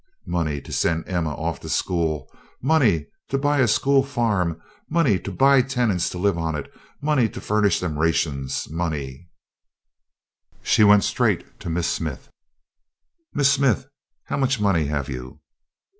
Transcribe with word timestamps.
Money 0.25 0.59
to 0.61 0.73
send 0.73 1.07
Emma 1.07 1.35
off 1.35 1.59
to 1.59 1.69
school; 1.69 2.27
money 2.59 3.05
to 3.29 3.37
buy 3.37 3.59
a 3.59 3.67
school 3.67 4.01
farm; 4.01 4.59
money 4.89 5.19
to 5.19 5.31
"buy" 5.31 5.61
tenants 5.61 6.09
to 6.09 6.17
live 6.17 6.39
on 6.39 6.55
it; 6.55 6.73
money 7.03 7.29
to 7.29 7.39
furnish 7.39 7.79
them 7.79 7.99
rations; 7.99 8.67
money 8.71 9.29
She 10.63 10.83
went 10.83 11.03
straight 11.03 11.59
to 11.59 11.69
Miss 11.69 11.85
Smith. 11.87 12.31
"Miss 13.35 13.51
Smith, 13.53 13.85
how 14.23 14.37
much 14.37 14.59
money 14.59 14.87
have 14.87 15.07
you?" 15.07 15.39